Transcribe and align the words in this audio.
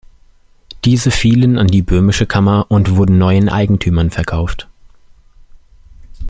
Diese 0.83 1.11
fielen 1.11 1.59
an 1.59 1.67
die 1.67 1.83
Böhmische 1.83 2.25
Kammer 2.25 2.65
und 2.69 2.95
wurden 2.95 3.19
neuen 3.19 3.49
Eigentümern 3.49 4.09
verkauft. 4.09 4.67